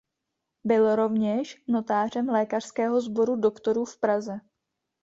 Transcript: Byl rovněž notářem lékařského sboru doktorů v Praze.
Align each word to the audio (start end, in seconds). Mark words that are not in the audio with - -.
Byl 0.63 0.95
rovněž 0.95 1.63
notářem 1.67 2.29
lékařského 2.29 3.01
sboru 3.01 3.35
doktorů 3.35 3.85
v 3.85 3.99
Praze. 3.99 4.39